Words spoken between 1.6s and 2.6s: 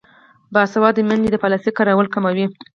کارول کموي.